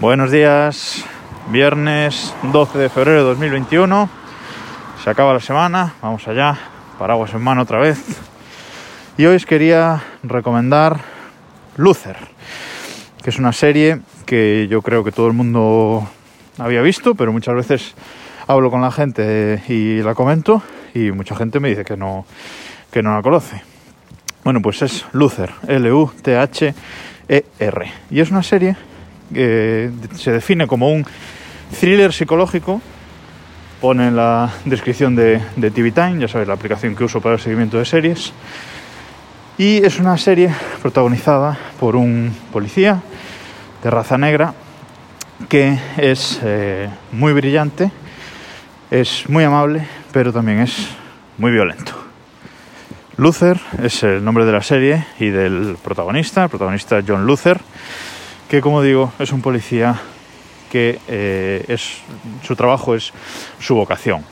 Buenos 0.00 0.30
días, 0.30 1.04
viernes 1.50 2.32
12 2.52 2.78
de 2.78 2.88
febrero 2.88 3.18
de 3.18 3.24
2021. 3.30 4.08
Se 5.02 5.10
acaba 5.10 5.32
la 5.32 5.40
semana, 5.40 5.94
vamos 6.00 6.28
allá, 6.28 6.56
paraguas 7.00 7.34
en 7.34 7.42
mano 7.42 7.62
otra 7.62 7.80
vez. 7.80 7.98
Y 9.16 9.26
hoy 9.26 9.34
os 9.34 9.44
quería 9.44 10.04
recomendar 10.22 11.00
Luther, 11.76 12.16
que 13.24 13.30
es 13.30 13.40
una 13.40 13.52
serie 13.52 13.98
que 14.24 14.68
yo 14.70 14.82
creo 14.82 15.02
que 15.02 15.10
todo 15.10 15.26
el 15.26 15.32
mundo 15.32 16.08
había 16.58 16.80
visto, 16.80 17.16
pero 17.16 17.32
muchas 17.32 17.56
veces 17.56 17.96
hablo 18.46 18.70
con 18.70 18.80
la 18.80 18.92
gente 18.92 19.64
y 19.66 20.00
la 20.00 20.14
comento 20.14 20.62
y 20.94 21.10
mucha 21.10 21.34
gente 21.34 21.58
me 21.58 21.70
dice 21.70 21.84
que 21.84 21.96
no, 21.96 22.24
que 22.92 23.02
no 23.02 23.16
la 23.16 23.22
conoce. 23.22 23.62
Bueno, 24.44 24.62
pues 24.62 24.80
es 24.80 25.06
Luther, 25.10 25.50
L-U-T-H-E-R. 25.66 26.72
Y 28.10 28.20
es 28.20 28.30
una 28.30 28.44
serie 28.44 28.76
que 29.32 29.90
se 30.14 30.32
define 30.32 30.66
como 30.66 30.90
un 30.90 31.06
thriller 31.78 32.12
psicológico. 32.12 32.80
Pone 33.80 34.08
en 34.08 34.16
la 34.16 34.50
descripción 34.64 35.14
de, 35.14 35.40
de 35.56 35.70
TV 35.70 35.92
Time, 35.92 36.20
ya 36.20 36.28
sabéis, 36.28 36.48
la 36.48 36.54
aplicación 36.54 36.96
que 36.96 37.04
uso 37.04 37.20
para 37.20 37.36
el 37.36 37.40
seguimiento 37.40 37.78
de 37.78 37.84
series. 37.84 38.32
Y 39.56 39.84
es 39.84 39.98
una 39.98 40.16
serie 40.18 40.54
protagonizada 40.82 41.58
por 41.78 41.96
un 41.96 42.34
policía 42.52 43.00
de 43.82 43.90
raza 43.90 44.18
negra 44.18 44.54
que 45.48 45.78
es 45.96 46.40
eh, 46.42 46.88
muy 47.12 47.32
brillante, 47.32 47.90
es 48.90 49.28
muy 49.28 49.44
amable, 49.44 49.86
pero 50.12 50.32
también 50.32 50.60
es 50.60 50.88
muy 51.36 51.52
violento. 51.52 51.92
Luther 53.16 53.60
es 53.82 54.02
el 54.02 54.24
nombre 54.24 54.44
de 54.44 54.52
la 54.52 54.62
serie 54.62 55.06
y 55.18 55.30
del 55.30 55.76
protagonista, 55.82 56.44
el 56.44 56.50
protagonista 56.50 57.02
John 57.06 57.26
Luther, 57.26 57.60
que 58.48 58.60
como 58.60 58.82
digo 58.82 59.12
es 59.18 59.32
un 59.32 59.42
policía 59.42 60.00
que 60.70 60.98
eh, 61.08 61.64
es, 61.68 61.98
su 62.42 62.56
trabajo 62.56 62.94
es 62.94 63.12
su 63.58 63.74
vocación. 63.74 64.24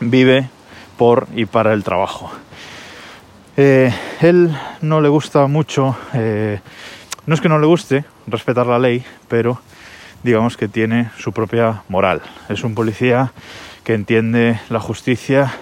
Vive 0.00 0.48
por 0.96 1.26
y 1.34 1.46
para 1.46 1.72
el 1.72 1.84
trabajo. 1.84 2.30
Eh, 3.56 3.92
él 4.20 4.56
no 4.80 5.00
le 5.00 5.08
gusta 5.08 5.46
mucho, 5.46 5.96
eh, 6.12 6.60
no 7.26 7.34
es 7.34 7.40
que 7.40 7.48
no 7.48 7.58
le 7.58 7.66
guste 7.66 8.04
respetar 8.26 8.66
la 8.66 8.78
ley, 8.78 9.04
pero 9.28 9.60
digamos 10.22 10.56
que 10.56 10.68
tiene 10.68 11.10
su 11.18 11.32
propia 11.32 11.82
moral. 11.88 12.22
Es 12.48 12.64
un 12.64 12.74
policía 12.74 13.32
que 13.84 13.94
entiende 13.94 14.58
la 14.70 14.80
justicia 14.80 15.52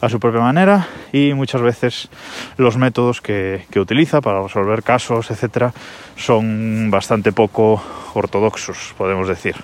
a 0.00 0.08
su 0.08 0.18
propia 0.18 0.40
manera 0.40 0.88
y 1.12 1.34
muchas 1.34 1.60
veces 1.60 2.08
los 2.56 2.76
métodos 2.76 3.20
que, 3.20 3.64
utiliza 3.76 4.20
para 4.20 4.42
resolver 4.42 4.82
casos, 4.82 5.30
etcétera, 5.30 5.72
son 6.16 6.90
bastante 6.90 7.32
poco 7.32 7.82
ortodoxos, 8.14 8.94
podemos 8.96 9.28
decir. 9.28 9.56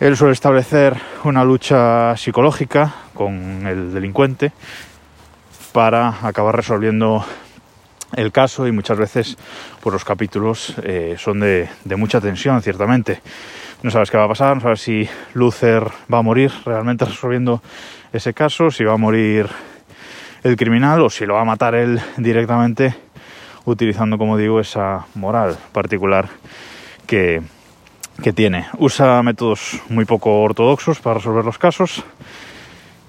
Él 0.00 0.16
suele 0.16 0.34
establecer 0.34 0.96
una 1.24 1.44
lucha 1.44 2.16
psicológica 2.16 2.94
con 3.14 3.66
el 3.66 3.94
delincuente 3.94 4.52
para 5.72 6.26
acabar 6.26 6.54
resolviendo 6.54 7.24
el 8.14 8.32
caso 8.32 8.66
y 8.66 8.72
muchas 8.72 8.98
veces 8.98 9.36
pues 9.80 9.92
los 9.92 10.04
capítulos 10.04 10.74
eh, 10.82 11.16
son 11.18 11.40
de, 11.40 11.68
mucha 11.96 12.20
tensión, 12.20 12.60
ciertamente. 12.62 13.20
No 13.82 13.90
sabes 13.90 14.10
qué 14.10 14.16
va 14.16 14.24
a 14.24 14.28
pasar, 14.28 14.56
no 14.56 14.62
sabes 14.62 14.80
si 14.80 15.08
Luther 15.34 15.84
va 16.12 16.18
a 16.18 16.22
morir 16.22 16.50
realmente 16.64 17.04
resolviendo 17.04 17.62
ese 18.12 18.32
caso, 18.32 18.70
si 18.70 18.84
va 18.84 18.94
a 18.94 18.96
morir 18.96 19.48
el 20.42 20.56
criminal 20.56 21.02
o 21.02 21.10
si 21.10 21.26
lo 21.26 21.34
va 21.34 21.42
a 21.42 21.44
matar 21.44 21.74
él 21.74 22.00
directamente 22.16 22.94
utilizando, 23.64 24.16
como 24.16 24.36
digo, 24.36 24.60
esa 24.60 25.06
moral 25.14 25.56
particular 25.72 26.28
que, 27.06 27.42
que 28.22 28.32
tiene. 28.32 28.66
Usa 28.78 29.22
métodos 29.22 29.80
muy 29.88 30.04
poco 30.04 30.40
ortodoxos 30.40 31.00
para 31.00 31.16
resolver 31.16 31.44
los 31.44 31.58
casos 31.58 32.02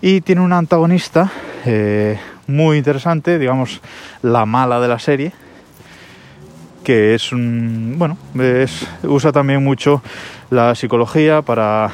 y 0.02 0.22
tiene 0.22 0.42
un 0.42 0.54
antagonista 0.54 1.32
eh, 1.66 2.20
muy 2.48 2.78
interesante, 2.78 3.40
digamos, 3.40 3.82
la 4.22 4.46
mala 4.46 4.80
de 4.80 4.88
la 4.88 5.00
serie, 5.00 5.32
que 6.88 7.14
es 7.16 7.34
un, 7.34 7.96
bueno, 7.98 8.18
es, 8.40 8.88
usa 9.04 9.34
también 9.34 9.62
mucho 9.62 10.02
la 10.50 10.74
psicología 10.74 11.42
para, 11.42 11.92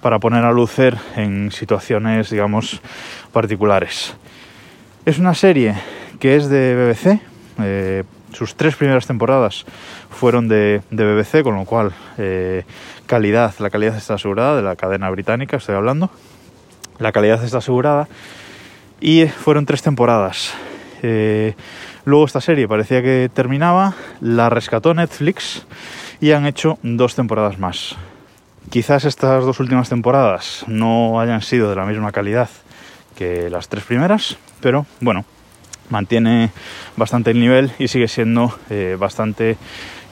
para 0.00 0.18
poner 0.18 0.44
a 0.44 0.50
Lucer 0.50 0.98
en 1.14 1.52
situaciones, 1.52 2.30
digamos, 2.30 2.80
particulares. 3.32 4.16
Es 5.06 5.20
una 5.20 5.34
serie 5.34 5.76
que 6.18 6.34
es 6.34 6.48
de 6.48 6.74
BBC, 6.74 7.20
eh, 7.62 8.02
sus 8.32 8.56
tres 8.56 8.74
primeras 8.74 9.06
temporadas 9.06 9.64
fueron 10.10 10.48
de, 10.48 10.82
BBC, 10.90 11.44
con 11.44 11.54
lo 11.54 11.64
cual 11.64 11.92
eh, 12.18 12.64
calidad, 13.06 13.54
la 13.60 13.70
calidad 13.70 13.96
está 13.96 14.14
asegurada 14.14 14.56
de 14.56 14.62
la 14.62 14.74
cadena 14.74 15.08
británica, 15.10 15.58
estoy 15.58 15.76
hablando. 15.76 16.10
La 16.98 17.12
calidad 17.12 17.44
está 17.44 17.58
asegurada 17.58 18.08
y 19.00 19.28
fueron 19.28 19.64
tres 19.64 19.80
temporadas. 19.80 20.54
Eh, 21.04 21.54
luego 22.04 22.24
esta 22.24 22.40
serie 22.40 22.68
parecía 22.68 23.02
que 23.02 23.30
terminaba, 23.32 23.94
la 24.20 24.50
rescató 24.50 24.94
Netflix 24.94 25.66
y 26.20 26.32
han 26.32 26.46
hecho 26.46 26.78
dos 26.82 27.14
temporadas 27.14 27.58
más. 27.58 27.96
Quizás 28.70 29.04
estas 29.04 29.44
dos 29.44 29.60
últimas 29.60 29.88
temporadas 29.88 30.64
no 30.66 31.20
hayan 31.20 31.42
sido 31.42 31.70
de 31.70 31.76
la 31.76 31.84
misma 31.84 32.12
calidad 32.12 32.48
que 33.14 33.48
las 33.50 33.68
tres 33.68 33.84
primeras, 33.84 34.36
pero 34.60 34.86
bueno, 35.00 35.24
mantiene 35.90 36.50
bastante 36.96 37.30
el 37.30 37.40
nivel 37.40 37.72
y 37.78 37.88
sigue 37.88 38.08
siendo 38.08 38.58
eh, 38.70 38.96
bastante 38.98 39.56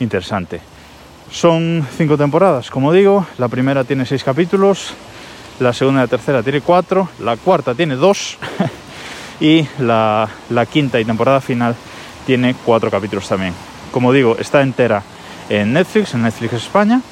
interesante. 0.01 0.61
Son 1.31 1.87
cinco 1.97 2.19
temporadas, 2.19 2.71
como 2.71 2.93
digo, 2.93 3.27
la 3.39 3.49
primera 3.49 3.85
tiene 3.85 4.05
seis 4.05 4.23
capítulos, 4.23 4.95
la 5.61 5.73
segunda 5.73 6.03
y 6.03 6.05
la 6.05 6.09
tercera 6.09 6.43
tiene 6.43 6.61
cuatro, 6.61 7.09
la 7.21 7.37
cuarta 7.37 7.75
tiene 7.75 7.97
dos 7.97 8.39
y 9.43 9.67
la, 9.81 10.29
quinta 10.71 11.01
y 11.01 11.05
temporada 11.05 11.41
final 11.41 11.75
tiene 12.25 12.55
cuatro 12.65 12.93
capítulos 12.93 13.29
también. 13.29 13.53
Como 13.91 14.13
digo, 14.13 14.37
está 14.39 14.63
entera 14.63 15.03
en 15.49 15.73
Netflix, 15.73 16.15
en 16.15 16.23
Netflix 16.23 16.53
España 16.53 17.03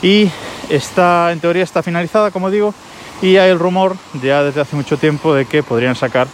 y 0.00 0.30
está, 0.70 1.30
en 1.30 1.40
teoría 1.40 1.62
está 1.62 1.82
finalizada, 1.82 2.30
como 2.30 2.50
digo, 2.50 2.72
y 3.20 3.36
hay 3.36 3.50
el 3.50 3.58
rumor 3.58 3.96
ya 4.22 4.42
desde 4.42 4.62
hace 4.62 4.76
mucho 4.76 4.96
tiempo 4.96 5.34
de 5.34 5.44
que 5.44 5.62
podrían 5.62 5.94
sacar 5.94 6.26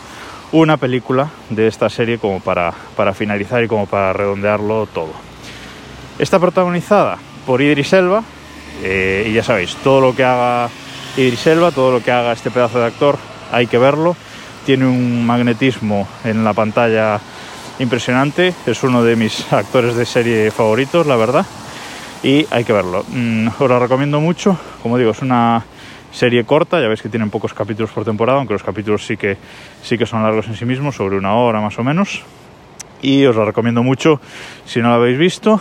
una 0.53 0.77
película 0.77 1.31
de 1.49 1.67
esta 1.67 1.91
serie 1.91 2.19
como 2.19 2.39
para, 2.39 2.73
para 2.95 3.13
finalizar 3.13 3.65
y 3.65 3.69
como 3.69 3.87
para 3.87 4.13
redondearlo 4.13 4.87
todo. 4.87 5.13
Está 6.21 6.39
protagonizada 6.39 7.19
por 7.45 7.61
Idris 7.61 7.93
Elba, 7.93 8.23
eh, 8.85 9.27
y 9.29 9.33
ya 9.33 9.43
sabéis, 9.43 9.75
todo 9.83 10.01
lo 10.01 10.15
que 10.15 10.23
haga 10.23 10.71
Idris 11.17 11.49
Elba, 11.49 11.73
todo 11.73 11.91
lo 11.91 12.03
que 12.05 12.13
haga 12.13 12.33
este 12.33 12.53
pedazo 12.53 12.79
de 12.79 12.87
actor, 12.87 13.19
hay 13.51 13.67
que 13.67 13.77
verlo. 13.77 14.17
Tiene 14.65 14.87
un 14.87 15.25
magnetismo 15.25 16.07
en 16.25 16.45
la 16.45 16.53
pantalla 16.53 17.21
impresionante. 17.79 18.55
Es 18.67 18.83
uno 18.83 19.03
de 19.03 19.17
mis 19.17 19.53
actores 19.53 19.97
de 19.97 20.07
serie 20.07 20.51
favoritos, 20.51 21.07
la 21.07 21.17
verdad. 21.17 21.47
Y 22.23 22.47
hay 22.51 22.65
que 22.65 22.73
verlo. 22.73 23.05
Mm, 23.09 23.49
os 23.59 23.69
lo 23.69 23.79
recomiendo 23.79 24.21
mucho. 24.21 24.59
Como 24.83 24.99
digo, 24.99 25.11
es 25.13 25.23
una 25.23 25.65
serie 26.13 26.45
corta. 26.45 26.81
Ya 26.81 26.89
veis 26.89 27.03
que 27.03 27.09
tienen 27.09 27.31
pocos 27.31 27.55
capítulos 27.55 27.91
por 27.91 28.05
temporada, 28.05 28.39
aunque 28.39 28.53
los 28.53 28.63
capítulos 28.63 29.07
sí 29.07 29.17
que, 29.17 29.37
sí 29.83 29.97
que 29.97 30.07
son 30.07 30.23
largos 30.23 30.47
en 30.49 30.57
sí 30.57 30.65
mismos, 30.65 30.97
sobre 30.97 31.17
una 31.17 31.35
hora 31.35 31.61
más 31.61 31.79
o 31.79 31.85
menos. 31.85 32.23
Y 33.03 33.25
os 33.25 33.35
lo 33.35 33.45
recomiendo 33.45 33.83
mucho 33.83 34.21
si 34.67 34.81
no 34.81 34.89
lo 34.89 34.95
habéis 34.95 35.19
visto. 35.19 35.61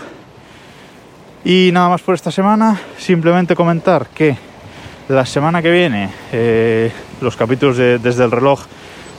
Y 1.45 1.69
nada 1.71 1.87
más 1.87 2.01
por 2.01 2.15
esta 2.15 2.31
semana, 2.31 2.77
simplemente 2.97 3.55
comentar 3.55 4.07
que 4.07 4.35
la 5.07 5.25
semana 5.25 5.61
que 5.61 5.71
viene 5.71 6.09
eh, 6.33 6.91
los 7.21 7.35
capítulos 7.37 7.77
de 7.77 7.97
Desde 7.97 8.25
el 8.25 8.31
reloj 8.31 8.59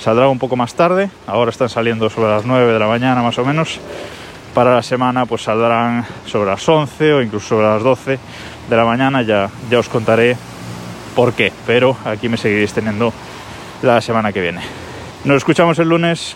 saldrán 0.00 0.28
un 0.28 0.38
poco 0.38 0.56
más 0.56 0.74
tarde, 0.74 1.10
ahora 1.26 1.50
están 1.50 1.68
saliendo 1.68 2.08
sobre 2.08 2.30
las 2.30 2.44
9 2.44 2.72
de 2.72 2.78
la 2.78 2.86
mañana 2.86 3.22
más 3.22 3.38
o 3.38 3.44
menos, 3.44 3.78
para 4.54 4.74
la 4.74 4.82
semana 4.82 5.26
pues 5.26 5.42
saldrán 5.42 6.06
sobre 6.26 6.50
las 6.50 6.66
11 6.66 7.12
o 7.14 7.22
incluso 7.22 7.48
sobre 7.48 7.66
las 7.66 7.82
12 7.82 8.18
de 8.68 8.76
la 8.76 8.84
mañana, 8.84 9.22
ya, 9.22 9.50
ya 9.70 9.78
os 9.78 9.88
contaré 9.88 10.36
por 11.14 11.34
qué, 11.34 11.52
pero 11.66 11.96
aquí 12.04 12.28
me 12.28 12.36
seguiréis 12.36 12.72
teniendo 12.72 13.12
la 13.82 14.00
semana 14.00 14.32
que 14.32 14.40
viene. 14.40 14.60
Nos 15.24 15.36
escuchamos 15.36 15.78
el 15.78 15.88
lunes. 15.88 16.34